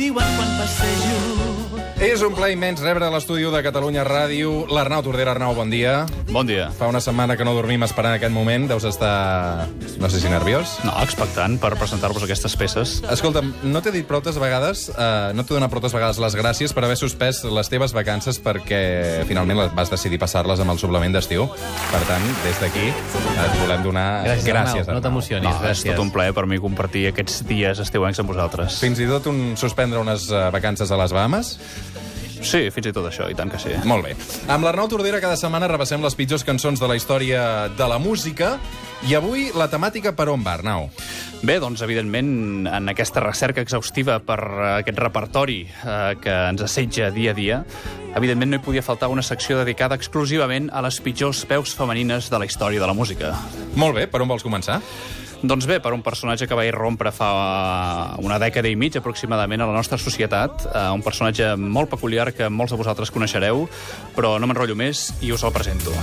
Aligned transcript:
Diuen 0.00 0.36
quan 0.38 0.56
passejo. 0.56 1.50
És 2.00 2.22
un 2.24 2.32
plaer 2.32 2.54
immens 2.54 2.80
rebre 2.80 3.04
a 3.04 3.12
l'estudi 3.12 3.44
de 3.52 3.58
Catalunya 3.60 4.06
Ràdio 4.08 4.64
l'Arnau 4.72 5.02
Tordera. 5.04 5.34
Arnau, 5.34 5.52
bon 5.52 5.68
dia. 5.68 6.06
Bon 6.32 6.46
dia. 6.48 6.70
Fa 6.72 6.86
una 6.88 7.02
setmana 7.04 7.34
que 7.36 7.44
no 7.44 7.52
dormim 7.52 7.82
esperant 7.84 8.14
aquest 8.16 8.32
moment. 8.32 8.64
Deus 8.70 8.86
estar, 8.88 9.66
no 10.00 10.08
sé 10.08 10.22
si 10.22 10.30
nerviós. 10.32 10.78
No, 10.88 10.94
expectant 11.04 11.58
per 11.60 11.74
presentar-vos 11.76 12.24
aquestes 12.24 12.56
peces. 12.56 12.94
Escolta'm, 13.12 13.50
no 13.68 13.82
t'he 13.84 13.92
dit 13.92 14.08
prou 14.08 14.24
vegades, 14.24 14.86
eh, 14.96 15.32
no 15.36 15.44
t'he 15.44 15.52
donat 15.52 15.68
prou 15.68 15.84
vegades 15.84 16.16
les 16.24 16.36
gràcies 16.40 16.72
per 16.72 16.86
haver 16.86 16.96
suspès 16.96 17.42
les 17.44 17.68
teves 17.68 17.92
vacances 17.92 18.40
perquè 18.40 19.26
finalment 19.28 19.58
les 19.58 19.74
vas 19.76 19.90
decidir 19.92 20.18
passar-les 20.18 20.58
amb 20.60 20.70
el 20.72 20.78
suplement 20.78 21.12
d'estiu. 21.12 21.50
Per 21.92 22.00
tant, 22.08 22.24
des 22.46 22.56
d'aquí 22.64 22.88
et 22.88 23.60
volem 23.60 23.82
donar 23.84 24.24
Gràcies, 24.24 24.48
gràcies 24.48 24.88
Arnau. 24.88 24.94
No 24.94 25.04
t'emocionis, 25.04 25.44
No, 25.44 25.54
és 25.68 25.84
gràcies. 25.84 25.92
tot 25.92 26.00
un 26.00 26.10
plaer 26.10 26.32
per 26.32 26.46
mi 26.46 26.58
compartir 26.58 27.08
aquests 27.08 27.44
dies 27.44 27.78
estiuencs 27.78 28.18
amb 28.20 28.32
vosaltres. 28.32 28.80
Fins 28.80 28.98
i 29.00 29.06
tot 29.06 29.26
un 29.26 29.52
suspendre 29.90 30.00
unes 30.00 30.30
eh, 30.30 30.50
vacances 30.50 30.90
a 30.90 30.96
les 30.96 31.12
Bahamas? 31.12 31.58
Sí, 32.40 32.70
fins 32.72 32.86
i 32.88 32.92
tot 32.92 33.04
això, 33.04 33.28
i 33.28 33.34
tant 33.36 33.50
que 33.52 33.58
sí. 33.60 33.74
Molt 33.84 34.06
bé. 34.06 34.14
Amb 34.48 34.64
l'Arnau 34.64 34.88
Tordera 34.88 35.20
cada 35.20 35.36
setmana 35.36 35.68
repassem 35.68 36.00
les 36.00 36.14
pitjors 36.16 36.44
cançons 36.44 36.80
de 36.80 36.88
la 36.88 36.96
història 36.96 37.68
de 37.76 37.88
la 37.88 37.98
música 38.00 38.54
i 39.08 39.14
avui 39.16 39.50
la 39.52 39.68
temàtica 39.68 40.14
per 40.16 40.30
on 40.32 40.40
va, 40.44 40.54
Arnau? 40.56 40.88
Bé, 41.42 41.58
doncs, 41.60 41.82
evidentment, 41.84 42.66
en 42.68 42.88
aquesta 42.92 43.20
recerca 43.20 43.60
exhaustiva 43.60 44.20
per 44.24 44.38
eh, 44.40 44.70
aquest 44.80 45.00
repertori 45.02 45.62
eh, 45.66 46.16
que 46.22 46.36
ens 46.54 46.64
assetja 46.64 47.10
dia 47.12 47.34
a 47.34 47.36
dia, 47.36 47.62
evidentment 48.16 48.54
no 48.54 48.60
hi 48.60 48.64
podia 48.64 48.84
faltar 48.84 49.10
una 49.12 49.24
secció 49.26 49.58
dedicada 49.60 49.98
exclusivament 49.98 50.70
a 50.72 50.84
les 50.86 51.00
pitjors 51.04 51.44
veus 51.50 51.74
femenines 51.76 52.30
de 52.30 52.40
la 52.40 52.48
història 52.48 52.80
de 52.80 52.88
la 52.88 52.96
música. 52.96 53.34
Molt 53.76 53.98
bé, 53.98 54.06
per 54.08 54.22
on 54.22 54.32
vols 54.32 54.46
començar? 54.46 54.80
Doncs 55.40 55.64
bé, 55.64 55.78
per 55.80 55.94
un 55.96 56.02
personatge 56.04 56.44
que 56.44 56.56
va 56.56 56.66
irrompre 56.68 57.10
fa 57.16 57.30
una 58.20 58.36
dècada 58.42 58.68
i 58.68 58.76
mig 58.76 58.96
aproximadament 58.98 59.62
a 59.64 59.68
la 59.70 59.76
nostra 59.76 59.96
societat, 59.96 60.66
eh, 60.68 60.82
un 60.92 61.00
personatge 61.00 61.54
molt 61.56 61.88
peculiar 61.88 62.28
que 62.36 62.50
molts 62.52 62.74
de 62.74 62.78
vosaltres 62.80 63.10
coneixereu, 63.10 63.64
però 64.16 64.36
no 64.38 64.46
m'enrotllo 64.50 64.76
més 64.76 65.08
i 65.24 65.32
us 65.32 65.44
el 65.44 65.52
presento. 65.52 65.96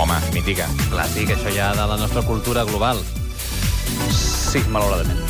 Home, 0.00 0.18
mítica. 0.34 0.68
Clàssic, 0.92 1.32
això 1.32 1.52
ja 1.56 1.72
de 1.76 1.86
la 1.88 1.96
nostra 1.96 2.22
cultura 2.22 2.64
global. 2.68 3.00
Sí, 4.12 4.60
malauradament. 4.68 5.24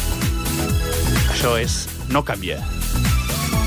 Això 1.30 1.54
és 1.58 1.86
No 2.10 2.24
canvia. 2.26 2.58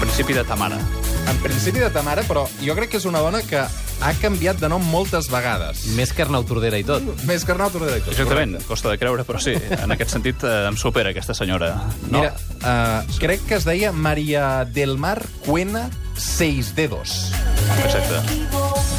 Principi 0.01 0.35
de 0.35 0.43
Tamara. 0.43 1.02
En 1.29 1.37
principi 1.43 1.79
de 1.79 1.89
ta 1.93 2.03
mare, 2.03 2.23
però 2.27 2.43
jo 2.63 2.75
crec 2.75 2.93
que 2.93 2.99
és 2.99 3.05
una 3.09 3.21
dona 3.23 3.41
que 3.47 3.61
ha 4.03 4.11
canviat 4.19 4.59
de 4.59 4.67
nom 4.71 4.83
moltes 4.91 5.29
vegades. 5.31 5.85
Més 5.97 6.11
que 6.15 6.25
Arnau 6.25 6.43
Tordera 6.47 6.79
i 6.79 6.85
tot. 6.87 7.05
Més 7.27 7.45
que 7.45 7.53
Arnau 7.55 7.71
Tordera 7.71 7.99
i 7.99 8.03
tot. 8.03 8.11
Exactament, 8.15 8.57
correcte. 8.57 8.69
costa 8.69 8.91
de 8.91 8.99
creure, 8.99 9.25
però 9.27 9.39
sí, 9.43 9.55
en 9.55 9.95
aquest 9.95 10.15
sentit 10.17 10.43
eh, 10.43 10.53
em 10.67 10.79
supera 10.79 11.13
aquesta 11.13 11.35
senyora. 11.37 11.71
No? 12.09 12.19
Mira, 12.19 12.33
uh, 12.59 13.19
crec 13.23 13.45
que 13.47 13.59
es 13.59 13.67
deia 13.67 13.93
Maria 13.95 14.65
del 14.65 14.97
Mar 14.97 15.21
Cuena 15.45 15.87
Seis 16.19 16.75
Dedos. 16.75 17.31
Exacte. 17.85 18.19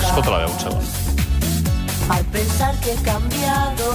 Escolta 0.01 0.31
la 0.31 0.45
veu 0.45 0.55
un 0.55 0.61
segon. 0.65 0.93
Al 2.15 2.25
pensar 2.33 2.75
que 2.81 2.93
he 2.93 3.01
cambiado, 3.05 3.93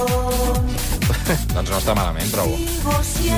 doncs 1.54 1.70
no 1.70 1.78
està 1.78 1.94
malament, 1.94 2.30
trobo. 2.32 2.58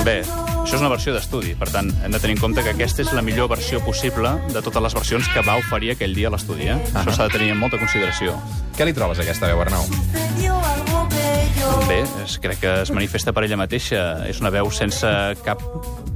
Bé, 0.05 0.23
això 0.63 0.77
és 0.77 0.83
una 0.83 0.91
versió 0.93 1.13
d'estudi, 1.15 1.57
per 1.59 1.67
tant, 1.75 1.89
hem 2.07 2.13
de 2.15 2.21
tenir 2.23 2.37
en 2.37 2.41
compte 2.41 2.63
que 2.63 2.71
aquesta 2.71 3.03
és 3.03 3.11
la 3.17 3.23
millor 3.27 3.49
versió 3.51 3.81
possible 3.83 4.31
de 4.55 4.63
totes 4.63 4.85
les 4.85 4.95
versions 4.95 5.31
que 5.35 5.43
va 5.43 5.57
oferir 5.59 5.91
aquell 5.93 6.15
dia 6.15 6.31
a 6.31 6.33
l'estudi. 6.33 6.69
Eh? 6.71 6.79
Això 6.95 7.17
s'ha 7.17 7.27
de 7.27 7.35
tenir 7.35 7.51
en 7.53 7.59
molta 7.59 7.81
consideració. 7.83 8.37
Què 8.79 8.87
li 8.87 8.95
trobes 8.95 9.19
a 9.19 9.27
aquesta 9.27 9.51
veu, 9.51 9.61
Arnau? 9.61 9.85
Bé, 11.89 11.99
crec 12.47 12.63
que 12.63 12.77
es 12.85 12.95
manifesta 12.95 13.35
per 13.35 13.45
ella 13.49 13.59
mateixa. 13.59 14.23
És 14.31 14.39
una 14.41 14.53
veu 14.55 14.71
sense 14.71 15.11
cap 15.43 15.63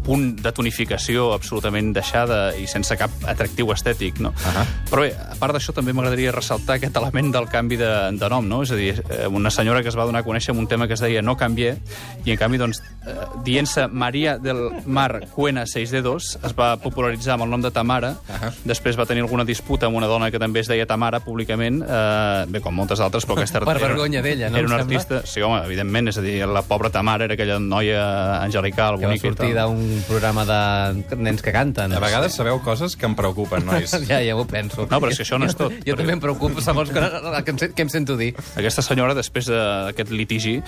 punt 0.06 0.37
de 0.43 0.53
tonificació 0.55 1.33
absolutament 1.34 1.93
deixada 1.97 2.53
i 2.56 2.67
sense 2.71 2.94
cap 2.97 3.11
atractiu 3.27 3.72
estètic, 3.75 4.21
no? 4.22 4.33
Ahà. 4.47 4.62
Però 4.91 5.03
bé, 5.03 5.12
a 5.19 5.34
part 5.41 5.56
d'això, 5.56 5.75
també 5.75 5.93
m'agradaria 5.97 6.33
ressaltar 6.34 6.77
aquest 6.78 6.97
element 6.97 7.33
del 7.34 7.49
canvi 7.53 7.77
de, 7.81 7.91
de 8.16 8.28
nom, 8.33 8.47
no? 8.49 8.62
És 8.62 8.71
a 8.72 8.78
dir, 8.78 8.95
eh, 9.11 9.27
una 9.27 9.50
senyora 9.50 9.83
que 9.83 9.91
es 9.91 9.99
va 9.99 10.06
donar 10.06 10.22
a 10.22 10.27
conèixer 10.27 10.55
amb 10.55 10.62
un 10.62 10.69
tema 10.71 10.87
que 10.87 10.95
es 10.95 11.03
deia 11.03 11.22
No 11.27 11.37
canvié, 11.37 11.77
i 12.25 12.31
en 12.33 12.39
canvi, 12.39 12.59
doncs, 12.62 12.81
eh, 13.06 13.16
dient-se 13.45 13.89
Maria 13.89 14.37
del 14.39 14.62
Mar 14.87 15.27
Cuena 15.34 15.66
6 15.66 15.91
dedos, 15.91 16.39
es 16.47 16.55
va 16.56 16.77
popularitzar 16.81 17.34
amb 17.34 17.45
el 17.49 17.50
nom 17.50 17.62
de 17.65 17.71
Tamara, 17.75 18.15
Ahà. 18.31 18.53
després 18.65 18.99
va 18.99 19.06
tenir 19.06 19.25
alguna 19.27 19.45
disputa 19.45 19.87
amb 19.91 19.97
una 19.99 20.06
dona 20.06 20.31
que 20.31 20.39
també 20.39 20.61
es 20.62 20.69
deia 20.71 20.87
Tamara 20.87 21.21
públicament, 21.25 21.83
eh, 21.83 22.45
bé, 22.49 22.61
com 22.62 22.75
moltes 22.75 23.00
altres, 23.03 23.27
però 23.27 23.41
aquesta... 23.41 23.61
Per 23.66 23.77
era- 23.77 23.89
vergonya 23.89 24.22
d'ella, 24.22 24.50
no, 24.50 24.59
Era 24.62 24.66
una 24.71 24.81
artista... 24.84 25.22
Sí, 25.27 25.43
home, 25.43 25.65
evidentment, 25.66 26.09
és 26.12 26.19
a 26.19 26.25
dir, 26.25 26.37
la 26.47 26.62
pobra 26.62 26.91
Tamara 26.95 27.25
era 27.27 27.34
aquella 27.34 27.59
noia 27.59 28.43
angelical, 28.43 29.00
Que 29.00 29.06
va 29.06 29.12
bonica 29.16 29.27
i 29.27 29.31
sortir 29.33 29.55
tal. 29.55 29.75
D'un 29.97 30.05
programa 30.05 30.45
de 30.45 31.17
nens 31.17 31.43
que 31.43 31.53
canten. 31.55 31.95
A 31.97 32.01
vegades 32.03 32.37
sabeu 32.37 32.61
coses 32.65 32.97
que 32.99 33.09
em 33.09 33.17
preocupen, 33.17 33.65
nois. 33.67 33.95
Ja, 34.11 34.21
ja 34.23 34.37
ho 34.37 34.45
penso. 34.49 34.84
No, 34.91 35.01
però 35.01 35.11
és 35.11 35.19
que 35.19 35.25
això 35.25 35.41
no 35.41 35.49
és 35.49 35.57
tot. 35.57 35.73
Jo 35.87 35.97
també 35.99 36.17
em 36.17 36.23
preocupo, 36.23 36.62
segons 36.65 36.93
que, 36.93 37.01
que, 37.01 37.55
em, 37.55 37.62
que 37.73 37.87
em 37.87 37.93
sento 37.93 38.19
dir. 38.21 38.33
Aquesta 38.59 38.84
senyora, 38.84 39.17
després 39.17 39.49
d'aquest 39.51 40.12
litigi, 40.12 40.59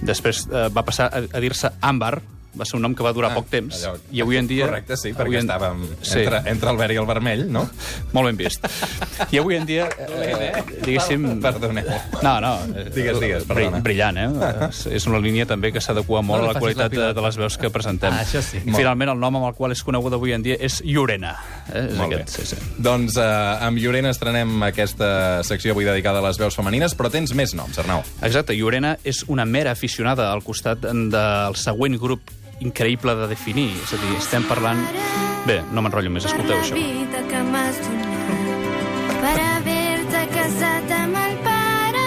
després 0.00 0.46
eh, 0.48 0.66
va 0.72 0.86
passar 0.86 1.10
a, 1.12 1.22
a 1.28 1.44
dir-se 1.44 1.70
Àmbar, 1.84 2.16
va 2.58 2.64
ser 2.64 2.76
un 2.78 2.82
nom 2.82 2.94
que 2.96 3.02
va 3.04 3.12
durar 3.12 3.30
Ah, 3.32 3.34
poc 3.36 3.48
temps, 3.50 3.82
allò- 3.84 3.98
i 4.10 4.20
avui 4.22 4.36
en 4.38 4.46
dia... 4.48 4.66
Correcte, 4.66 4.96
sí, 4.96 5.12
perquè 5.12 5.38
en- 5.40 5.46
estàvem 5.48 5.82
Sí. 6.00 6.20
entre, 6.22 6.40
entre 6.50 6.70
el 6.70 6.76
verd 6.78 6.92
i 6.92 6.96
el 6.96 7.06
vermell, 7.06 7.42
no? 7.52 7.68
Molt 8.12 8.26
ben 8.30 8.36
vist. 8.36 8.64
I 9.30 9.38
avui 9.38 9.56
en 9.56 9.66
dia, 9.66 9.88
eh, 9.98 10.62
diguéssim... 10.84 11.40
Perdoneu. 11.44 11.84
No, 12.22 12.40
no. 12.40 12.54
eh, 12.74 12.86
Digues, 12.94 13.20
digues, 13.20 13.44
perdona. 13.44 13.80
Brillant, 13.84 14.16
eh? 14.18 14.28
És- 14.68 14.86
És 14.98 15.06
una 15.06 15.20
línia 15.20 15.44
també 15.46 15.70
que 15.72 15.80
s'adequa 15.80 16.22
molt 16.22 16.42
No 16.42 16.50
a 16.50 16.52
la 16.54 16.58
qualitat 16.60 16.92
la 16.94 17.08
de, 17.08 17.14
de 17.14 17.22
les 17.26 17.36
veus 17.36 17.58
que 17.58 17.70
presentem. 17.70 18.12
Ah, 18.12 18.24
això 18.24 18.40
sí. 18.42 18.58
I 18.64 18.72
finalment 18.74 19.10
el 19.12 19.20
nom 19.20 19.36
amb 19.36 19.46
el 19.50 19.54
qual 19.54 19.72
és 19.72 19.82
coneguda 19.84 20.16
avui 20.16 20.32
en 20.32 20.42
dia 20.42 20.56
és 20.58 20.80
Llorena. 20.84 21.36
Eh? 21.72 21.84
És 21.90 21.96
Molt 22.00 22.12
aquest, 22.14 22.38
bé. 22.38 22.46
sí, 22.46 22.56
sí. 22.56 22.72
Doncs 22.78 23.16
eh, 23.20 23.66
amb 23.68 23.78
Llorena 23.78 24.10
estrenem 24.10 24.62
aquesta 24.66 25.42
secció 25.44 25.72
avui 25.76 25.84
dedicada 25.86 26.18
a 26.18 26.26
les 26.26 26.38
veus 26.40 26.56
femenines, 26.56 26.96
però 26.98 27.10
tens 27.12 27.34
més 27.34 27.54
noms, 27.54 27.78
Arnau. 27.78 28.02
Exacte, 28.22 28.56
Llorena 28.56 28.96
és 29.04 29.22
una 29.28 29.44
mera 29.44 29.70
aficionada 29.76 30.32
al 30.32 30.42
costat 30.42 30.80
del 30.88 31.56
següent 31.56 31.98
grup 32.00 32.30
increïble 32.60 33.14
de 33.20 33.28
definir. 33.30 33.70
És 33.84 33.92
a 33.94 34.00
dir, 34.02 34.16
estem 34.18 34.44
parlant... 34.48 34.80
Bé, 35.46 35.60
no 35.72 35.80
m'enrotllo 35.80 36.10
més, 36.12 36.26
escolteu 36.28 36.58
això. 36.58 36.74
vida 36.76 37.22
que 37.30 37.38
m'has 37.46 37.78
donat 37.84 38.16
per 39.18 39.34
haver-te 39.42 40.20
casat 40.34 40.90
amb 40.94 41.16
el 41.18 41.36
pare 41.46 42.02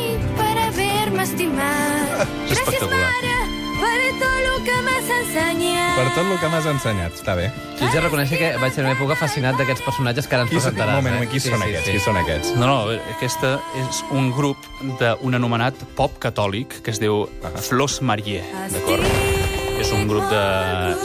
i 0.00 0.16
per 0.36 0.50
haver-me 0.66 1.22
estimat. 1.22 2.24
És 2.50 2.58
espectacular. 2.58 2.98
mare, 2.98 3.36
per 3.80 4.00
tot 4.20 4.40
el 4.40 4.58
que 4.66 4.76
m'has 4.88 5.12
ensenyat. 5.20 5.94
Per 6.00 6.06
tot 6.16 6.24
el 6.26 6.38
que 6.42 6.50
m'has 6.52 6.66
ensenyat, 6.72 7.16
està 7.20 7.36
bé. 7.38 7.46
Jo 7.78 7.86
haig 7.86 7.94
de 7.96 8.02
reconèixer 8.04 8.40
que 8.42 8.50
vaig 8.60 8.74
ser 8.76 8.84
una 8.84 8.92
època 8.96 9.16
fascinat 9.20 9.56
d'aquests 9.60 9.84
personatges 9.86 10.26
que 10.28 10.36
ara 10.36 10.44
ens 10.48 10.50
Qui, 10.52 10.58
són- 10.58 10.74
presentaràs. 10.74 10.98
un 10.98 11.04
moment, 11.04 11.22
eh? 11.22 11.28
qui 11.32 11.40
Sí, 11.40 11.48
són 11.54 11.62
sí, 11.62 11.68
aquests? 11.70 11.86
sí. 11.86 11.92
Qui 11.96 12.04
són 12.08 12.20
aquests? 12.20 12.54
No, 12.60 12.66
no, 12.66 12.78
aquesta 13.16 13.54
és 13.84 14.02
un 14.10 14.32
grup 14.36 14.66
d'un 15.00 15.38
anomenat 15.38 15.80
pop 15.96 16.18
catòlic 16.20 16.80
que 16.82 16.90
es 16.92 17.00
diu 17.00 17.24
Flors 17.68 18.00
Marier, 18.02 18.42
d'acord? 18.74 19.39
És 19.80 19.90
un 19.96 20.06
grup 20.10 20.26
de 20.28 20.42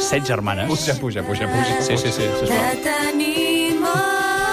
set 0.03 0.25
germanes. 0.28 0.68
Puja, 0.68 0.97
puja, 1.00 1.24
puja, 1.24 1.47
puja. 1.47 1.81
Sí, 1.88 1.97
sí, 1.97 2.12
sí, 2.12 2.30
sisplau. 2.41 3.44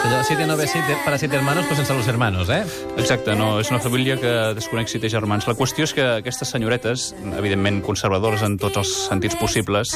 Allò, 0.05 0.21
siete, 0.25 0.47
nove, 0.47 0.67
siete, 0.67 0.97
para 1.05 1.17
siete 1.17 1.37
hermanos, 1.37 1.65
pues 1.67 1.77
sense 1.77 1.95
los 1.95 2.09
hermanos, 2.09 2.49
eh? 2.51 2.65
Exacte, 2.99 3.37
no, 3.37 3.61
és 3.63 3.71
una 3.71 3.79
família 3.79 4.17
que 4.19 4.33
desconec 4.57 4.91
si 4.91 4.99
té 4.99 5.07
germans. 5.07 5.47
La 5.47 5.55
qüestió 5.55 5.87
és 5.87 5.93
que 5.95 6.03
aquestes 6.17 6.51
senyoretes, 6.51 7.13
evidentment 7.39 7.79
conservadores 7.87 8.43
en 8.43 8.57
tots 8.59 8.81
els 8.83 8.91
sentits 9.07 9.39
possibles, 9.39 9.95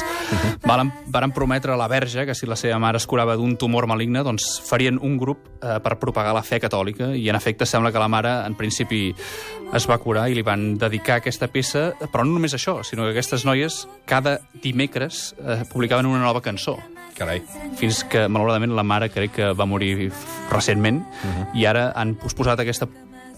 varen, 0.63 0.93
varen 1.11 1.35
prometre 1.35 1.75
a 1.75 1.79
la 1.79 1.89
verge 1.91 2.23
que 2.25 2.37
si 2.39 2.47
la 2.47 2.55
seva 2.55 2.79
mare 2.79 3.01
es 3.03 3.07
curava 3.09 3.35
d'un 3.35 3.57
tumor 3.59 3.89
maligne, 3.91 4.23
doncs 4.23 4.47
farien 4.63 4.95
un 5.03 5.19
grup 5.19 5.43
eh, 5.59 5.75
per 5.83 5.97
propagar 5.99 6.31
la 6.37 6.45
fe 6.47 6.61
catòlica 6.63 7.11
i 7.11 7.27
en 7.27 7.35
efecte 7.35 7.67
sembla 7.67 7.91
que 7.91 7.99
la 7.99 8.07
mare 8.07 8.31
en 8.47 8.55
principi 8.55 9.09
es 9.75 9.89
va 9.91 9.99
curar 9.99 10.29
i 10.31 10.37
li 10.39 10.45
van 10.47 10.77
dedicar 10.79 11.19
aquesta 11.19 11.51
peça, 11.51 11.89
però 12.13 12.23
no 12.23 12.37
només 12.37 12.55
això, 12.55 12.79
sinó 12.87 13.03
que 13.03 13.17
aquestes 13.17 13.43
noies 13.43 13.83
cada 14.07 14.39
dimecres 14.63 15.33
eh, 15.43 15.65
publicaven 15.67 16.07
una 16.07 16.23
nova 16.23 16.39
cançó 16.39 16.79
Carai. 17.17 17.41
fins 17.79 18.03
que, 18.05 18.27
malauradament, 18.29 18.75
la 18.77 18.85
mare 18.85 19.09
crec 19.09 19.33
que 19.39 19.49
va 19.57 19.65
morir 19.65 19.95
recentment, 20.51 21.03
i 21.57 21.67
ara 21.69 21.91
han 21.95 22.15
posposat 22.19 22.63
aquesta 22.63 22.87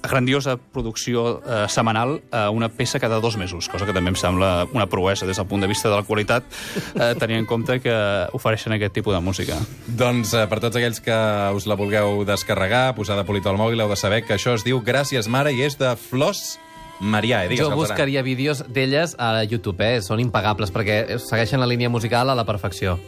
grandiosa 0.01 0.57
producció 0.57 1.41
eh, 1.44 1.65
setmanal 1.67 2.19
a 2.31 2.50
una 2.50 2.69
peça 2.69 3.00
cada 3.00 3.19
dos 3.19 3.38
mesos, 3.38 3.67
cosa 3.69 3.85
que 3.85 3.94
també 3.95 4.13
em 4.13 4.17
sembla 4.19 4.67
una 4.73 4.88
proesa 4.88 5.27
des 5.27 5.38
del 5.38 5.47
punt 5.50 5.61
de 5.61 5.67
vista 5.67 5.89
de 5.89 5.97
la 5.97 6.06
qualitat, 6.07 6.47
eh, 6.95 7.13
tenint 7.19 7.44
en 7.44 7.50
compte 7.50 7.79
que 7.83 7.95
ofereixen 8.33 8.73
aquest 8.75 8.95
tipus 8.95 9.15
de 9.15 9.21
música. 9.21 9.59
Doncs 9.88 10.33
eh, 10.33 10.47
per 10.47 10.61
tots 10.63 10.79
aquells 10.79 11.03
que 11.03 11.19
us 11.56 11.67
la 11.67 11.77
vulgueu 11.79 12.23
descarregar, 12.27 12.95
posar 12.95 13.19
de 13.19 13.27
polito 13.27 13.51
al 13.51 13.59
mòbil, 13.59 13.83
heu 13.83 13.91
de 13.91 14.00
saber 14.00 14.23
que 14.23 14.38
això 14.38 14.55
es 14.55 14.65
diu 14.67 14.81
Gràcies 14.85 15.27
Mare 15.27 15.53
i 15.53 15.63
és 15.67 15.77
de 15.79 15.95
Flors 16.00 16.57
Marià, 17.00 17.45
eh? 17.45 17.53
Digues, 17.53 17.63
Jo 17.63 17.75
buscaria 17.79 18.21
vídeos 18.21 18.65
d'elles 18.67 19.15
a 19.17 19.45
YouTube, 19.45 19.85
eh? 19.88 20.01
Són 20.03 20.19
impagables, 20.19 20.73
perquè 20.75 21.19
segueixen 21.23 21.63
la 21.63 21.67
línia 21.69 21.89
musical 21.89 22.29
a 22.29 22.35
la 22.35 22.44
perfecció. 22.44 23.00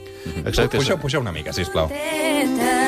Exacte. 0.45 0.77
Puja, 0.77 0.95
puja 0.95 1.19
una 1.19 1.33
mica, 1.35 1.51
sisplau. 1.51 1.91
de 1.91 2.80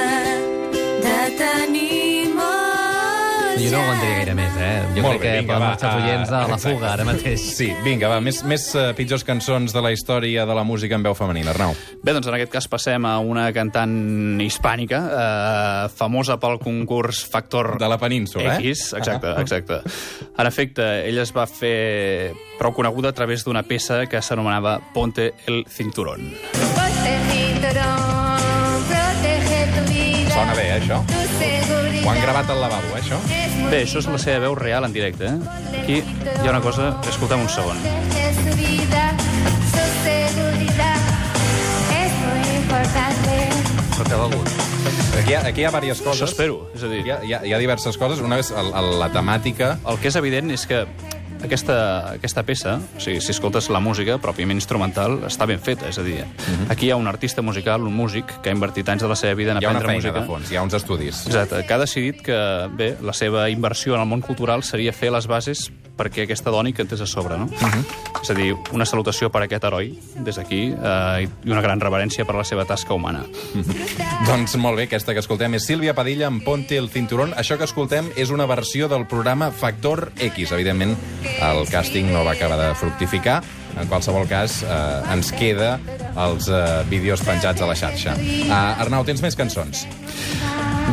tenir 1.39 2.30
molts 2.35 3.62
Jo 3.63 3.69
no 3.69 3.80
aguantaria 3.83 4.15
gaire 4.18 4.33
més, 4.35 4.56
eh? 4.57 4.71
Jo 4.95 5.03
Molt 5.06 5.19
crec 5.19 5.21
bé, 5.21 5.27
que 5.27 5.41
vinga, 5.44 5.53
poden 5.53 5.62
va, 5.62 5.69
marxar 5.69 5.89
els 5.89 5.95
ah, 5.95 6.03
oients 6.03 6.30
a 6.30 6.33
la 6.33 6.44
exacte. 6.44 6.74
fuga 6.74 6.89
ara 6.89 7.06
mateix. 7.07 7.44
Sí, 7.57 7.68
vinga, 7.85 8.09
va, 8.12 8.18
més, 8.24 8.41
més 8.50 8.65
uh, 8.75 8.85
pitjors 8.97 9.25
cançons 9.27 9.75
de 9.75 9.83
la 9.85 9.94
història 9.94 10.45
de 10.50 10.57
la 10.57 10.65
música 10.68 10.97
en 10.97 11.06
veu 11.06 11.15
femenina. 11.18 11.53
Arnau. 11.53 11.75
Bé, 12.03 12.15
doncs 12.18 12.27
en 12.30 12.38
aquest 12.39 12.53
cas 12.53 12.68
passem 12.71 13.06
a 13.07 13.13
una 13.24 13.45
cantant 13.56 14.41
hispànica, 14.44 15.01
eh, 15.24 15.91
famosa 15.95 16.39
pel 16.41 16.57
concurs 16.63 17.24
Factor 17.30 17.75
De 17.81 17.89
la 17.89 18.00
península, 18.01 18.57
eh? 18.57 18.74
X, 18.74 18.94
exacte, 19.00 19.35
exacte. 19.41 19.81
En 20.38 20.50
efecte, 20.50 20.88
ella 21.07 21.24
es 21.24 21.33
va 21.35 21.45
fer 21.50 22.33
prou 22.59 22.74
coneguda 22.75 23.13
a 23.13 23.18
través 23.18 23.45
d'una 23.45 23.63
peça 23.68 24.06
que 24.09 24.21
s'anomenava 24.21 24.80
Ponte 24.94 25.33
el 25.47 25.63
Cinturón. 25.69 26.33
Ponte 26.53 26.82
eh, 30.74 30.81
això? 30.81 31.00
Ho 32.04 32.10
han 32.12 32.20
gravat 32.22 32.50
al 32.52 32.60
lavabo, 32.62 32.90
eh, 32.96 33.02
això? 33.02 33.20
Bé, 33.70 33.84
això 33.86 34.02
és 34.04 34.08
la 34.12 34.18
seva 34.20 34.40
veu 34.48 34.56
real 34.60 34.84
en 34.88 34.94
directe. 34.96 35.30
Eh? 35.30 35.80
Aquí 35.84 36.02
hi 36.02 36.48
ha 36.48 36.52
una 36.52 36.62
cosa... 36.62 36.94
Escoltem 37.10 37.42
un 37.46 37.50
segon. 37.50 37.78
Protege 37.84 38.34
su 38.42 38.58
vida, 38.58 39.04
su 39.72 39.86
seguridad. 40.04 41.00
Es 42.02 42.12
muy 42.25 42.58
importante. 42.58 43.38
Però 43.94 44.10
què 44.10 44.18
ha 44.18 44.22
begut? 44.28 44.50
Aquí 45.14 45.31
hi 45.31 45.36
ha, 45.38 45.42
aquí 45.48 45.62
hi 45.62 45.66
ha 45.66 45.72
diverses 45.72 46.02
Això 46.02 46.10
coses. 46.10 46.30
espero. 46.31 46.56
És 46.76 46.84
a 46.84 46.90
dir, 46.92 47.04
Hi 47.06 47.12
ha, 47.14 47.19
hi 47.24 47.34
ha, 47.38 47.42
hi 47.46 47.54
ha 47.54 47.60
diverses 47.62 47.98
coses. 48.02 48.19
Una 48.19 48.40
és 48.42 48.52
el, 48.52 48.74
el, 48.74 48.90
la 49.00 49.10
temàtica... 49.14 49.78
el 49.88 50.00
que 50.02 50.10
és 50.10 50.18
evident 50.19 50.52
és 50.52 50.66
que 50.68 50.84
aquesta, 51.44 51.78
aquesta 52.16 52.44
peça, 52.48 52.78
o 52.98 53.01
sigui, 53.04 53.22
si 53.22 53.34
escoltes 53.34 53.69
la 53.74 53.81
música 53.84 54.18
pròpiament 54.22 54.57
instrumental, 54.60 55.19
està 55.28 55.48
ben 55.50 55.62
feta. 55.63 55.90
És 55.92 56.00
a 56.00 56.06
dir, 56.06 56.24
aquí 56.74 56.88
hi 56.88 56.94
ha 56.94 56.98
un 57.00 57.07
artista 57.12 57.44
musical, 57.45 57.84
un 57.84 57.95
músic, 57.95 58.40
que 58.42 58.51
ha 58.51 58.56
invertit 58.56 58.90
anys 58.90 59.04
de 59.04 59.12
la 59.12 59.19
seva 59.19 59.36
vida 59.40 59.54
en 59.54 59.62
Hi 59.62 59.68
ha 59.68 59.74
una 59.74 59.84
aprendre 59.84 60.01
feina 60.01 60.13
música. 60.13 60.19
de 60.22 60.28
fons, 60.31 60.51
hi 60.51 60.57
ha 60.57 60.63
uns 60.66 60.74
estudis. 60.80 61.25
Exacte, 61.28 61.63
que 61.68 61.74
ha 61.74 61.81
decidit 61.81 62.22
que, 62.25 62.40
bé, 62.74 62.94
la 63.01 63.13
seva 63.13 63.50
inversió 63.50 63.95
en 63.95 64.01
el 64.01 64.07
món 64.10 64.22
cultural 64.22 64.63
seria 64.63 64.94
fer 64.95 65.12
les 65.13 65.28
bases 65.28 65.69
perquè 65.98 66.25
aquesta 66.25 66.51
dona 66.54 66.72
hi 66.72 66.75
cantés 66.75 67.01
a 67.04 67.07
sobre, 67.10 67.38
no? 67.38 67.48
És 68.24 68.31
a 68.31 68.36
dir, 68.38 68.54
una 68.74 68.86
salutació 68.88 69.30
per 69.34 69.44
a 69.44 69.48
aquest 69.48 69.66
heroi, 69.68 69.92
des 70.25 70.40
d'aquí, 70.40 70.62
eh, 70.74 71.28
i 71.28 71.51
una 71.51 71.62
gran 71.62 71.81
reverència 71.84 72.25
per 72.25 72.36
la 72.38 72.45
seva 72.48 72.66
tasca 72.66 72.95
humana. 72.95 73.25
Doncs 74.28 74.56
molt 74.62 74.80
bé, 74.80 74.88
aquesta 74.88 75.13
que 75.13 75.22
escoltem 75.24 75.57
és 75.60 75.68
Sílvia 75.68 75.95
Padilla 75.98 76.30
amb 76.31 76.44
Ponte 76.45 76.78
el 76.80 76.90
Cinturón. 76.90 77.36
Això 77.38 77.57
que 77.60 77.68
escoltem 77.68 78.10
és 78.16 78.31
una 78.31 78.48
versió 78.50 78.88
del 78.90 79.06
programa 79.07 79.51
Factor 79.51 80.12
X. 80.18 80.54
Evidentment, 80.56 80.95
el 81.42 81.66
càsting 81.69 82.10
no 82.13 82.24
va 82.25 82.38
acabar 82.38 82.57
de 82.62 82.72
fructificar. 82.80 83.42
En 83.74 83.88
qualsevol 83.90 84.28
cas, 84.30 84.62
eh, 84.63 85.13
ens 85.13 85.31
queda 85.34 85.80
els 86.16 86.48
eh, 86.48 86.84
vídeos 86.90 87.24
penjats 87.25 87.62
a 87.62 87.69
la 87.69 87.75
xarxa. 87.78 88.13
Uh, 88.13 88.81
Arnau, 88.84 89.01
tens 89.07 89.24
més 89.25 89.36
cançons? 89.36 89.88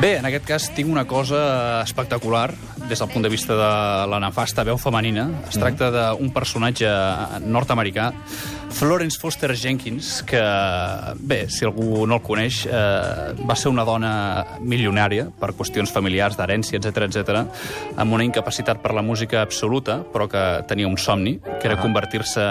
Bé, 0.01 0.15
en 0.17 0.25
aquest 0.25 0.47
cas 0.49 0.69
tinc 0.73 0.89
una 0.89 1.05
cosa 1.05 1.83
espectacular 1.85 2.49
des 2.91 2.99
del 2.99 3.09
punt 3.09 3.23
de 3.23 3.29
vista 3.31 3.55
de 3.55 4.07
la 4.11 4.19
nefasta 4.19 4.65
veu 4.67 4.77
femenina. 4.77 5.29
Es 5.49 5.57
tracta 5.61 5.91
d'un 5.95 6.33
personatge 6.35 6.91
nord-americà, 7.47 8.09
Florence 8.75 9.19
Foster 9.21 9.55
Jenkins, 9.55 10.25
que, 10.27 10.41
bé, 11.19 11.45
si 11.49 11.65
algú 11.65 12.07
no 12.07 12.19
el 12.19 12.23
coneix, 12.27 12.65
eh, 12.67 13.35
va 13.47 13.55
ser 13.55 13.71
una 13.71 13.85
dona 13.87 14.13
milionària 14.61 15.29
per 15.41 15.53
qüestions 15.55 15.93
familiars, 15.95 16.39
d'herència, 16.39 16.81
etc 16.81 17.07
etc, 17.07 17.45
amb 17.97 18.17
una 18.17 18.27
incapacitat 18.27 18.83
per 18.83 18.95
la 18.97 19.03
música 19.07 19.43
absoluta, 19.43 20.01
però 20.03 20.27
que 20.29 20.45
tenia 20.67 20.91
un 20.91 20.99
somni, 20.99 21.39
que 21.61 21.71
era 21.71 21.79
convertir-se 21.79 22.43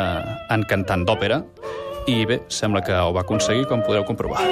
en 0.50 0.64
cantant 0.70 1.04
d'òpera, 1.04 1.44
i 2.08 2.24
bé, 2.26 2.44
sembla 2.48 2.82
que 2.82 2.96
ho 2.96 3.12
va 3.12 3.26
aconseguir, 3.28 3.68
com 3.68 3.84
podreu 3.84 4.08
comprovar. 4.08 4.46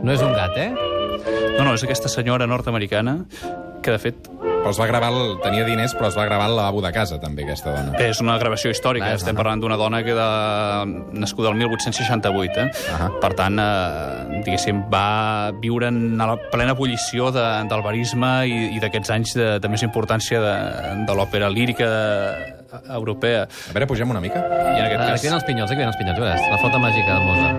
No 0.00 0.14
és 0.14 0.22
un 0.22 0.32
gat, 0.32 0.56
eh? 0.56 0.89
No, 1.60 1.66
no, 1.68 1.76
és 1.76 1.84
aquesta 1.84 2.08
senyora 2.08 2.46
nord-americana 2.48 3.18
que, 3.84 3.92
de 3.92 3.98
fet, 4.00 4.28
Però 4.60 4.74
es 4.74 4.78
va 4.80 4.86
gravar, 4.90 5.08
el, 5.16 5.38
tenia 5.40 5.64
diners, 5.64 5.94
però 5.96 6.10
es 6.10 6.16
va 6.18 6.26
gravar 6.28 6.44
al 6.50 6.54
lavabo 6.56 6.82
de 6.84 6.90
casa, 6.92 7.16
també, 7.20 7.46
aquesta 7.46 7.72
dona. 7.72 7.94
bé, 7.96 8.10
és 8.12 8.18
una 8.20 8.34
gravació 8.36 8.68
històrica. 8.74 9.06
Clar, 9.06 9.16
Estem 9.16 9.32
no? 9.32 9.40
parlant 9.40 9.62
d'una 9.62 9.78
dona 9.80 10.02
que 10.04 10.12
de... 10.12 10.26
nascuda 11.16 11.48
el 11.48 11.56
1868. 11.62 12.60
Eh? 12.60 12.66
Ahà. 12.92 13.08
Per 13.22 13.32
tant, 13.38 13.56
eh, 13.56 14.42
diguéssim, 14.44 14.82
va 14.92 15.52
viure 15.62 15.88
en 15.88 16.20
la 16.20 16.36
plena 16.52 16.76
ebullició 16.76 17.30
de, 17.32 17.46
del 17.72 17.84
barisme 17.86 18.34
i, 18.52 18.76
i 18.76 18.84
d'aquests 18.84 19.14
anys 19.16 19.34
de, 19.40 19.48
de 19.64 19.72
més 19.72 19.84
importància 19.86 20.42
de, 20.44 20.54
de 21.08 21.16
l'òpera 21.16 21.48
lírica 21.48 21.88
europea. 22.92 23.46
A 23.48 23.72
veure, 23.72 23.88
pugem 23.88 24.12
una 24.12 24.20
mica. 24.20 24.44
I 24.44 24.76
en 24.76 24.84
aquest 24.90 25.00
Aquí 25.00 25.12
cas... 25.16 25.22
venen 25.24 25.40
els 25.40 25.48
pinyols, 25.48 25.70
aquí 25.72 25.80
venen 25.80 25.94
els 25.94 26.00
pinyols, 26.04 26.20
veuràs. 26.20 26.40
La 26.52 26.60
flauta 26.60 26.84
màgica 26.84 27.16
de 27.16 27.20
Mozart. 27.24 27.58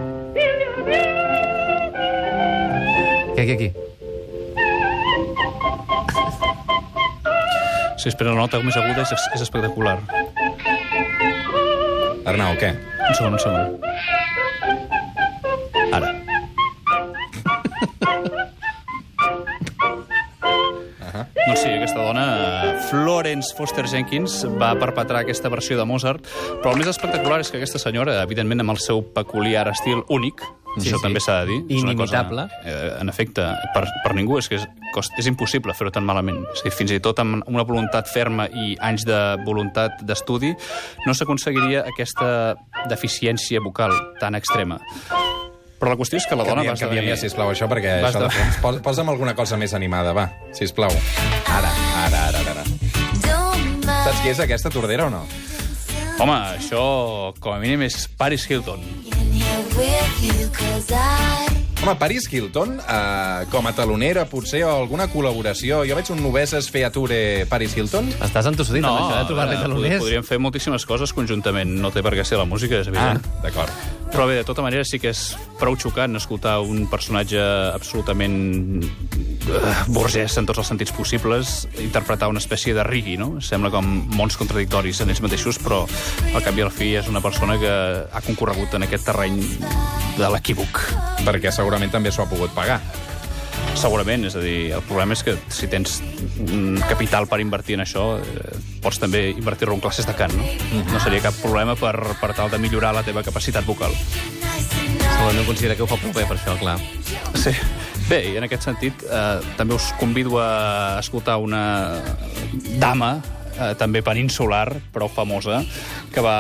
Aquí, 3.31 3.42
aquí, 3.42 3.53
aquí. 3.57 3.90
Si 8.01 8.09
espera 8.09 8.31
la 8.33 8.39
nota 8.41 8.57
més 8.65 8.77
aguda 8.79 9.03
és, 9.05 9.11
és 9.35 9.41
espectacular. 9.45 9.99
Arnau, 12.25 12.55
què? 12.57 12.71
Un 13.09 13.15
segon, 13.17 13.35
un 13.35 13.41
segon. 13.41 13.77
Ara. 15.91 16.09
Doncs 21.11 21.59
sí, 21.59 21.69
aquesta 21.75 21.99
dona, 21.99 22.25
Florence 22.87 23.53
Foster 23.57 23.83
Jenkins, 23.91 24.39
va 24.57 24.71
perpetrar 24.79 25.21
aquesta 25.25 25.51
versió 25.51 25.77
de 25.77 25.85
Mozart, 25.85 26.25
però 26.61 26.71
el 26.71 26.79
més 26.79 26.89
espectacular 26.89 27.41
és 27.43 27.51
que 27.51 27.59
aquesta 27.59 27.81
senyora, 27.81 28.21
evidentment 28.23 28.63
amb 28.63 28.73
el 28.77 28.81
seu 28.81 29.03
peculiar 29.13 29.67
estil 29.73 30.05
únic, 30.09 30.41
Sí, 30.77 30.88
això 30.88 30.97
sí. 30.97 31.03
també 31.03 31.19
s'ha 31.19 31.39
de 31.41 31.47
dir. 31.51 31.57
és 31.69 31.83
una 31.83 31.95
cosa, 31.95 32.21
Inimitable. 32.21 32.45
eh, 32.63 32.97
en 33.01 33.09
efecte, 33.09 33.44
per, 33.73 33.83
per 34.03 34.13
ningú 34.15 34.38
és 34.39 34.47
que 34.47 34.56
és, 34.56 34.68
cost, 34.94 35.12
és 35.19 35.27
impossible 35.27 35.73
fer-ho 35.73 35.91
tan 35.91 36.06
malament. 36.07 36.45
És 36.56 36.63
dir, 36.63 36.71
fins 36.71 36.91
i 36.95 37.00
tot 37.03 37.19
amb 37.19 37.44
una 37.47 37.63
voluntat 37.68 38.07
ferma 38.07 38.47
i 38.47 38.77
anys 38.79 39.03
de 39.06 39.19
voluntat 39.45 40.00
d'estudi 40.07 40.53
no 41.06 41.13
s'aconseguiria 41.13 41.83
aquesta 41.91 42.56
deficiència 42.88 43.59
vocal 43.59 43.91
tan 44.19 44.35
extrema. 44.39 44.79
Però 45.81 45.89
la 45.89 45.97
qüestió 45.97 46.19
és 46.21 46.27
que 46.29 46.35
la 46.38 46.44
dona 46.45 46.62
va 46.62 46.75
Canviem, 46.75 46.88
canviem 46.88 47.07
ja, 47.09 47.15
sisplau, 47.17 47.50
això, 47.51 47.65
perquè 47.67 47.95
Va 48.03 48.09
això 48.12 48.19
de 48.21 48.27
esdevenir- 48.29 48.53
fons... 48.53 48.62
Pos, 48.62 48.81
posa'm 48.85 49.09
alguna 49.09 49.33
cosa 49.35 49.57
més 49.57 49.74
animada, 49.74 50.13
va, 50.13 50.27
sisplau. 50.53 50.91
Ara, 51.50 51.71
ara, 52.06 52.27
ara, 52.29 52.44
ara. 52.53 52.63
Saps 54.06 54.21
qui 54.21 54.29
és 54.29 54.39
aquesta 54.39 54.69
tordera 54.69 55.07
o 55.07 55.09
no? 55.09 55.24
Home, 56.21 56.35
això 56.59 57.34
com 57.41 57.55
a 57.55 57.57
mínim 57.60 57.81
és 57.88 58.05
Paris 58.17 58.45
Hilton. 58.50 58.84
Home, 61.84 61.96
Paris 61.98 62.27
Hilton, 62.31 62.77
eh, 62.79 63.46
com 63.50 63.65
a 63.67 63.72
talonera, 63.74 64.25
potser, 64.29 64.62
o 64.67 64.70
alguna 64.70 65.08
col·laboració. 65.10 65.79
Jo 65.89 65.96
veig 65.98 66.12
un 66.13 66.22
Noveses 66.22 66.70
Feature 66.70 67.48
Paris 67.50 67.74
Hilton. 67.75 68.12
Estàs 68.22 68.46
entossudit 68.51 68.86
amb 68.86 69.00
això 69.00 69.17
de 69.17 69.25
trobar-li 69.31 69.55
eh, 69.58 69.62
taloners? 69.63 70.03
podríem 70.03 70.24
fer 70.27 70.38
moltíssimes 70.43 70.86
coses 70.86 71.13
conjuntament. 71.17 71.74
No 71.81 71.89
té 71.89 72.03
per 72.05 72.13
què 72.13 72.24
ser 72.27 72.38
la 72.38 72.46
música, 72.46 72.77
és 72.84 72.88
Ah, 72.88 72.91
evident. 72.93 73.25
d'acord. 73.41 73.74
Però 74.12 74.25
bé, 74.27 74.36
de 74.41 74.44
tota 74.44 74.63
manera 74.63 74.84
sí 74.84 75.00
que 75.00 75.13
és 75.13 75.22
prou 75.60 75.77
xocant 75.80 76.20
escoltar 76.20 76.58
un 76.68 76.84
personatge 76.91 77.39
absolutament 77.72 78.82
eh, 78.84 79.75
burgès 79.88 80.36
en 80.41 80.50
tots 80.50 80.60
els 80.60 80.72
sentits 80.74 80.91
possibles 80.96 81.53
interpretar 81.80 82.27
una 82.32 82.41
espècie 82.44 82.75
de 82.75 82.84
rigui, 82.84 83.15
no? 83.22 83.39
Sembla 83.39 83.72
com 83.72 83.88
mons 84.18 84.36
contradictoris 84.39 85.00
en 85.01 85.13
ells 85.13 85.24
mateixos, 85.24 85.62
però 85.63 85.86
al 86.34 86.44
cap 86.44 86.60
i 86.60 86.65
al 86.65 86.74
fi 86.75 86.91
és 87.00 87.08
una 87.08 87.24
persona 87.24 87.56
que 87.62 87.72
ha 87.72 88.24
concorregut 88.27 88.75
en 88.75 88.89
aquest 88.89 89.08
terreny 89.08 89.39
de 90.20 90.34
l'equívoc. 90.36 90.84
Perquè 91.24 91.56
segurament 91.56 91.96
també 91.96 92.12
s'ho 92.12 92.25
ha 92.25 92.30
pogut 92.32 92.51
pagar. 92.58 92.82
Segurament, 93.81 94.27
és 94.29 94.35
a 94.38 94.41
dir, 94.43 94.71
el 94.77 94.83
problema 94.85 95.15
és 95.15 95.23
que 95.25 95.33
si 95.50 95.65
tens 95.69 95.95
un 96.43 96.75
capital 96.85 97.25
per 97.25 97.39
invertir 97.41 97.79
en 97.79 97.81
això, 97.81 98.03
eh, 98.21 98.59
pots 98.83 99.00
també 99.01 99.31
invertir-lo 99.31 99.73
en 99.73 99.81
classes 99.81 100.05
de 100.05 100.13
cant, 100.13 100.35
no? 100.38 100.45
No 100.91 101.01
seria 101.01 101.23
cap 101.23 101.39
problema 101.41 101.73
per, 101.79 101.95
per 102.21 102.29
tal 102.38 102.51
de 102.53 102.59
millorar 102.61 102.93
la 102.93 103.01
teva 103.01 103.23
capacitat 103.25 103.65
vocal. 103.65 103.95
Segurament 103.95 105.47
considera 105.50 105.75
que 105.75 105.81
ho 105.81 105.89
fa 105.89 105.97
prou 105.97 106.13
bé 106.13 106.27
per 106.29 106.38
això, 106.38 106.53
clar. 106.61 106.77
Sí. 107.41 107.55
Bé, 108.05 108.21
i 108.29 108.38
en 108.38 108.45
aquest 108.45 108.69
sentit, 108.69 109.01
eh, 109.07 109.53
també 109.57 109.73
us 109.73 109.89
convido 109.97 110.38
a 110.38 111.00
escoltar 111.00 111.39
una 111.41 112.01
dama, 112.77 113.15
eh, 113.57 113.73
també 113.81 114.03
peninsular, 114.05 114.67
prou 114.93 115.09
famosa, 115.09 115.63
que 116.13 116.21
va, 116.21 116.38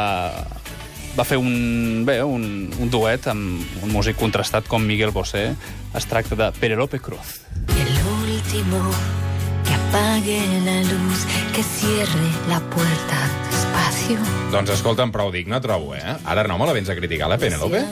va 1.17 1.25
fer 1.27 1.37
un, 1.37 2.03
bé, 2.07 2.21
un, 2.23 2.43
un 2.79 2.91
duet 2.91 3.27
amb 3.31 3.83
un 3.83 3.91
músic 3.91 4.17
contrastat 4.19 4.67
com 4.71 4.83
Miguel 4.85 5.11
Bosé. 5.15 5.51
Es 5.97 6.07
tracta 6.07 6.37
de 6.39 6.51
Penelope 6.59 6.99
Cruz. 6.99 7.41
El 7.67 7.91
último 8.07 8.79
que 9.65 9.73
apague 9.73 10.39
la 10.65 10.79
luz, 10.81 11.25
que 11.55 11.63
cierre 11.63 12.29
la 12.49 12.59
puerta 12.71 13.19
despacio. 13.51 14.17
Doncs 14.51 14.71
escolta'm, 14.77 15.11
prou 15.11 15.31
digne, 15.31 15.59
trobo, 15.63 15.93
eh? 15.95 16.15
Ara 16.25 16.47
no 16.47 16.57
me 16.59 16.67
la 16.67 16.75
vens 16.75 16.89
a 16.89 16.95
criticar, 16.95 17.29
la 17.31 17.37
Penelope? 17.37 17.83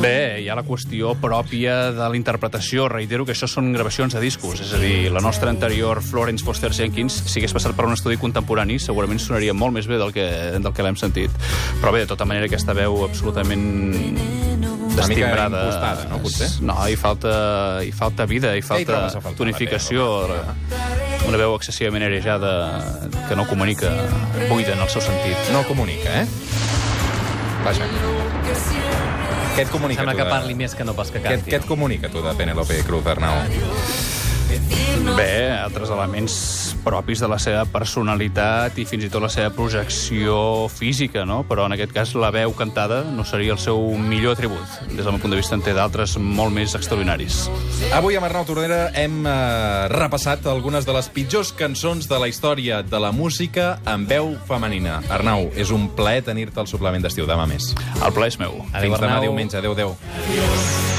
Bé, 0.00 0.40
hi 0.40 0.48
ha 0.48 0.54
la 0.56 0.64
qüestió 0.64 1.12
pròpia 1.20 1.90
de 1.92 2.08
la 2.08 2.16
interpretació. 2.16 2.88
Reitero 2.88 3.26
que 3.26 3.34
això 3.34 3.48
són 3.50 3.72
gravacions 3.74 4.14
de 4.16 4.22
discos. 4.22 4.62
És 4.64 4.72
a 4.76 4.80
dir, 4.80 5.10
la 5.12 5.20
nostra 5.24 5.50
anterior 5.52 6.00
Florence 6.04 6.44
Foster 6.46 6.72
Jenkins, 6.72 7.20
si 7.26 7.40
hagués 7.40 7.54
passat 7.56 7.76
per 7.76 7.86
un 7.88 7.96
estudi 7.96 8.16
contemporani, 8.20 8.78
segurament 8.80 9.20
sonaria 9.20 9.54
molt 9.54 9.76
més 9.76 9.88
bé 9.90 9.98
del 10.00 10.14
que, 10.16 10.26
del 10.58 10.72
que 10.72 10.86
l'hem 10.86 10.96
sentit. 11.00 11.34
Però 11.82 11.92
bé, 11.92 12.04
de 12.06 12.10
tota 12.10 12.26
manera, 12.28 12.48
aquesta 12.48 12.74
veu 12.76 13.02
absolutament 13.04 13.84
Una 14.20 15.06
mica 15.06 15.06
destimbrada. 15.06 15.62
impostada, 15.66 16.08
no, 16.10 16.18
potser? 16.24 16.50
No, 16.66 16.76
hi 16.88 16.96
falta, 16.96 17.32
hi 17.84 17.92
falta 17.92 18.26
vida, 18.30 18.54
hi 18.56 18.62
falta 18.62 19.06
faltar, 19.10 19.34
tonificació. 19.38 20.08
Una 21.28 21.36
veu 21.36 21.54
excessivament 21.54 22.06
arejada 22.08 22.54
que 23.28 23.36
no 23.36 23.46
comunica, 23.46 23.92
buida 24.48 24.72
en 24.72 24.80
el 24.80 24.88
seu 24.88 25.04
sentit. 25.04 25.52
No 25.52 25.64
comunica, 25.68 26.22
eh? 26.22 26.26
Vaja. 27.64 27.84
Què 29.56 29.66
et 29.66 29.72
comunica, 29.72 30.00
Sembla 30.00 30.14
tu 30.14 30.22
que 30.22 30.30
parli 30.30 30.54
més 30.58 30.74
que 30.78 30.86
no 30.86 30.94
pas 30.96 31.10
que 31.10 31.20
Què, 31.20 31.36
canti. 31.36 31.50
què 31.50 31.60
et 31.60 31.66
comunica, 31.68 32.08
tu, 32.12 32.22
de 32.24 32.34
Penelope 32.38 32.78
Cruz, 32.86 33.06
Arnau? 33.06 33.42
Bé, 35.16 35.50
altres 35.50 35.90
elements 35.90 36.34
propis 36.84 37.20
de 37.20 37.28
la 37.28 37.38
seva 37.40 37.64
personalitat 37.68 38.76
i 38.80 38.84
fins 38.88 39.04
i 39.04 39.10
tot 39.12 39.22
la 39.24 39.30
seva 39.32 39.50
projecció 39.54 40.68
física, 40.72 41.24
no? 41.28 41.40
Però 41.48 41.66
en 41.68 41.74
aquest 41.74 41.92
cas 41.94 42.12
la 42.18 42.30
veu 42.34 42.52
cantada 42.56 43.02
no 43.04 43.24
seria 43.28 43.54
el 43.56 43.60
seu 43.60 43.80
millor 43.98 44.36
atribut. 44.36 44.76
Des 44.90 45.02
del 45.02 45.12
meu 45.14 45.20
punt 45.22 45.34
de 45.34 45.40
vista 45.40 45.56
en 45.56 45.64
té 45.64 45.74
d'altres 45.76 46.16
molt 46.20 46.54
més 46.54 46.74
extraordinaris. 46.78 47.42
Avui 47.96 48.16
amb 48.18 48.28
Arnau 48.28 48.46
Tordera 48.48 48.80
hem 48.98 49.24
eh, 49.26 49.88
repassat 49.92 50.46
algunes 50.50 50.86
de 50.88 50.94
les 50.96 51.10
pitjors 51.12 51.52
cançons 51.56 52.08
de 52.10 52.20
la 52.20 52.28
història 52.30 52.82
de 52.86 53.00
la 53.02 53.12
música 53.12 53.78
en 53.90 54.06
veu 54.10 54.34
femenina. 54.48 55.00
Arnau, 55.10 55.50
és 55.56 55.72
un 55.74 55.88
plaer 55.96 56.22
tenir-te 56.28 56.60
al 56.62 56.70
suplement 56.70 57.02
d'estiu. 57.02 57.28
Demà 57.30 57.48
més. 57.50 57.72
El 58.00 58.14
plaer 58.16 58.32
és 58.34 58.40
meu. 58.40 58.62
Adéu, 58.72 58.90
Fins 58.90 59.00
demà 59.00 59.16
Arnau. 59.18 59.28
diumenge. 59.28 59.58
Adéu, 59.60 59.76
adéu. 59.76 60.89